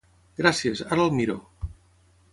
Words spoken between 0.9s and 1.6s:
ara el miro!